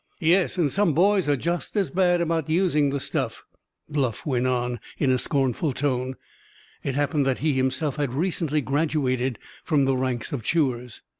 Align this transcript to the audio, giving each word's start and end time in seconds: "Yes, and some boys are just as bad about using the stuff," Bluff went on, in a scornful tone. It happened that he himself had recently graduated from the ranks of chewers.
"Yes, 0.19 0.57
and 0.57 0.71
some 0.71 0.95
boys 0.95 1.29
are 1.29 1.35
just 1.35 1.75
as 1.77 1.91
bad 1.91 2.21
about 2.21 2.49
using 2.49 2.89
the 2.89 2.99
stuff," 2.99 3.43
Bluff 3.87 4.25
went 4.25 4.47
on, 4.47 4.79
in 4.97 5.11
a 5.11 5.19
scornful 5.19 5.73
tone. 5.73 6.15
It 6.81 6.95
happened 6.95 7.27
that 7.27 7.37
he 7.45 7.53
himself 7.53 7.97
had 7.97 8.11
recently 8.11 8.61
graduated 8.61 9.37
from 9.63 9.85
the 9.85 9.95
ranks 9.95 10.33
of 10.33 10.41
chewers. 10.41 11.03